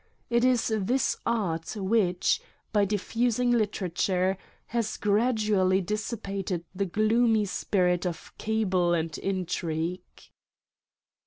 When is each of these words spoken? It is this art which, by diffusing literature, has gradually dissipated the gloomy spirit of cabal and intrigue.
It 0.31 0.43
is 0.43 0.73
this 0.75 1.15
art 1.27 1.75
which, 1.75 2.41
by 2.73 2.85
diffusing 2.85 3.51
literature, 3.51 4.35
has 4.65 4.97
gradually 4.97 5.79
dissipated 5.79 6.65
the 6.73 6.85
gloomy 6.87 7.45
spirit 7.45 8.07
of 8.07 8.35
cabal 8.39 8.95
and 8.95 9.15
intrigue. 9.19 10.23